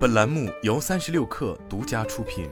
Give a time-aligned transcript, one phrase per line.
[0.00, 2.48] 本栏目由三十六氪独家出品。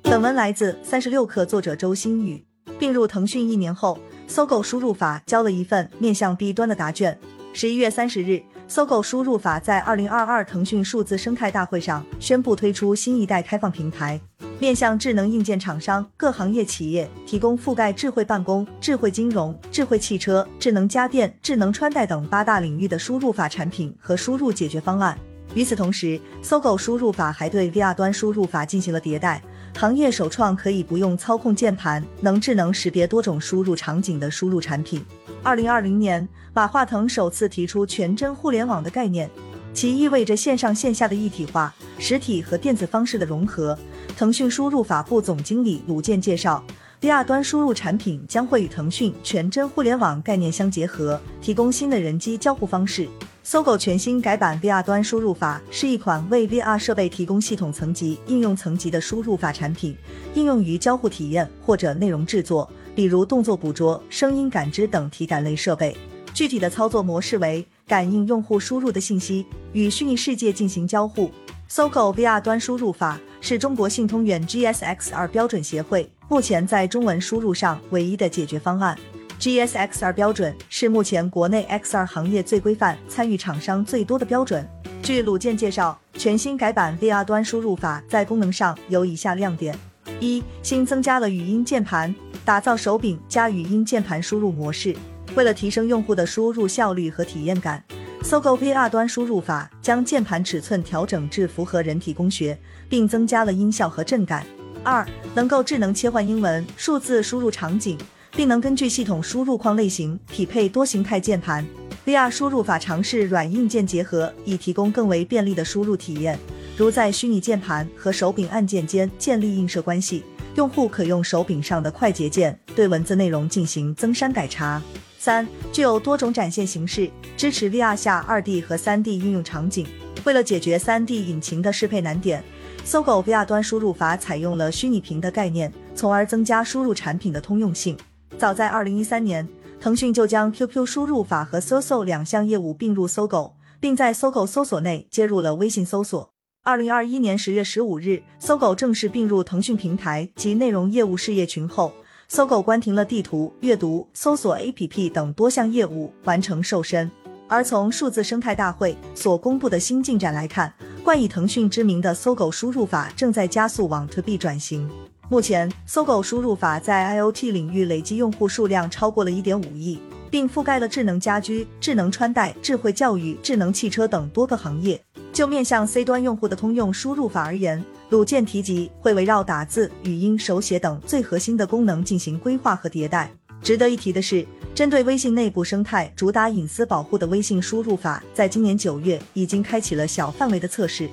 [0.00, 2.42] 本文来自三十六氪，作者周新宇。
[2.78, 7.20] 并入腾讯一年后，搜狗输入法交了一份面向 B 端的答卷。
[7.52, 14.18] 十一月三十日，搜狗输入法在二零二二腾讯数字生态大会上宣布推出新一代开放平台。
[14.62, 25.18] 面向智能硬件厂商、各行业企业提供覆盖智慧办公、智慧金融、智慧汽车、智能家电、智能穿戴等八大领域的输入法产品和输入解决方案。
[25.56, 29.42] 与此同时，搜狗输入法还对 VR 端输入法进行了迭代，
[29.76, 35.04] 行业首创可以不用操控键盘、能智能识别多种输入场景的输入产品。
[35.42, 39.28] 二零二零年，马化腾首次提出全真互联网的概念，
[39.74, 43.78] 其意味着线上线下的一体化、实体和电子方式的融合。
[44.16, 46.62] 腾讯输入法部总经理鲁健介绍
[47.00, 53.08] ，VR 端输入产品将会与腾讯全真互联网概念相结合，提供新的人机交互方式。
[53.44, 59.96] 搜狗全新改版 VR 端输入法是一款为 VR 设备提供系统层级、应用层级的输入法产品，
[60.34, 65.96] 应用于交互体验或者内容制作，比如动作捕捉、声音感知等体感类设备。
[66.32, 71.30] 具体的操作模式为感应用户输入的信息，与虚拟世界进行交互。
[71.68, 78.96] 搜狗 VR 端输入法是中国信通远 GSX-R 标准协会目前在中文输入上唯一的解决方案。
[79.40, 84.68] GSX-R 标准是目前国内 XR 行业最规范、参与厂商最多的标准。
[85.02, 89.76] 据鲁健介绍，全新改版 VR 端输入法在功能上有以下亮点：
[90.20, 94.94] 一、新增加了语音键盘，打造手柄加语音键盘输入模式。
[95.34, 97.82] 为了提升用户的输入效率和体验感。
[98.22, 102.56] 搜狗 VR 端输入法将键盘尺寸调整至符合人体工学，
[102.88, 104.46] 并增加了音效和震感。
[104.84, 107.98] 二，能够智能切换英文、数字输入场景，
[108.36, 111.66] 并能根据系统输入框类型匹配多形态键盘。
[112.06, 116.38] VR 输入法尝试软硬件结合，以提供更为便利的输入体验，
[116.76, 120.24] 如在虚拟键盘和手柄按键间建立映射关系，
[120.56, 124.80] 用户可用手柄上的快捷键对文字内容进行增删改查。
[125.22, 129.86] 三具有多种展现形式，支持 VR 下二 D 和三 D 应用场景。
[130.24, 132.42] 为了解决三 D 引擎的适配难点，
[132.84, 137.96] 搜狗 VR 端输入法采用了虚拟屏的概念，从而增加输入产品的通用性。
[138.36, 139.48] 早在二零一三年，
[139.80, 146.32] 腾讯就将 QQ 输入法和搜搜两项业务并入搜狗，并在搜狗搜索内接入了微信搜索。
[146.64, 151.92] 二零二一年十月十五日，搜狗正式并入腾讯平台及内容业务事业群后。
[152.34, 157.10] 搜狗关停了地图、阅读、搜索 APP 等多项业务，完成瘦身。
[157.46, 160.72] 而从数字生态大会所公布的新进展来看，
[161.04, 164.88] 冠以腾讯之名的搜狗输入法正在加速往 To B 转型。
[165.28, 170.00] 目前，搜狗输入法在 IoT 领域累计用户数量超过了一点五亿，
[170.30, 174.98] 并覆盖了智能家居、智能穿戴、智慧教育、智能汽车等多个行业。
[175.34, 183.32] 就面向 C 端用户的通用输入法而言，鲁健提及会围绕打字、语音、手写等最核心的功能进行规划和迭代。
[183.62, 191.08] 值得一提的是，针对微信内部生态主打隐私保护的微信输入法，在今年九月已经开启了小范围的测试。